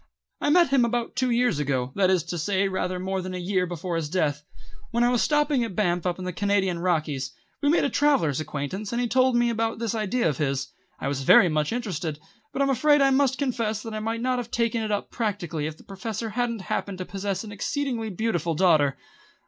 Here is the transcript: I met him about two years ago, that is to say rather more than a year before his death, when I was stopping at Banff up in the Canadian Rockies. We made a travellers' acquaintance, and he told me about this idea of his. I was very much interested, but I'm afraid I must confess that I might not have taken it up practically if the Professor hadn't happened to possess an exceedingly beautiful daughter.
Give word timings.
I 0.41 0.49
met 0.49 0.69
him 0.69 0.83
about 0.83 1.15
two 1.15 1.29
years 1.29 1.59
ago, 1.59 1.91
that 1.93 2.09
is 2.09 2.23
to 2.23 2.39
say 2.39 2.67
rather 2.67 2.97
more 2.99 3.21
than 3.21 3.35
a 3.35 3.39
year 3.39 3.67
before 3.67 3.95
his 3.97 4.09
death, 4.09 4.43
when 4.89 5.03
I 5.03 5.11
was 5.11 5.21
stopping 5.21 5.63
at 5.63 5.75
Banff 5.75 6.07
up 6.07 6.17
in 6.17 6.25
the 6.25 6.33
Canadian 6.33 6.79
Rockies. 6.79 7.33
We 7.61 7.69
made 7.69 7.83
a 7.83 7.89
travellers' 7.91 8.39
acquaintance, 8.39 8.91
and 8.91 8.99
he 8.99 9.07
told 9.07 9.35
me 9.35 9.51
about 9.51 9.77
this 9.77 9.93
idea 9.93 10.27
of 10.27 10.39
his. 10.39 10.69
I 10.99 11.07
was 11.07 11.21
very 11.21 11.49
much 11.49 11.71
interested, 11.71 12.17
but 12.51 12.63
I'm 12.63 12.71
afraid 12.71 12.99
I 12.99 13.11
must 13.11 13.37
confess 13.37 13.83
that 13.83 13.93
I 13.93 13.99
might 13.99 14.21
not 14.21 14.39
have 14.39 14.49
taken 14.49 14.81
it 14.81 14.91
up 14.91 15.11
practically 15.11 15.67
if 15.67 15.77
the 15.77 15.83
Professor 15.83 16.31
hadn't 16.31 16.61
happened 16.63 16.97
to 16.97 17.05
possess 17.05 17.43
an 17.43 17.51
exceedingly 17.51 18.09
beautiful 18.09 18.55
daughter. 18.55 18.97